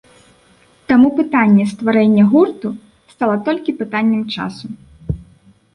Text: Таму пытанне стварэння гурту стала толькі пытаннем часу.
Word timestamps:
Таму 0.91 1.07
пытанне 1.19 1.65
стварэння 1.73 2.23
гурту 2.33 2.67
стала 3.13 3.35
толькі 3.49 3.79
пытаннем 3.83 4.23
часу. 4.37 4.65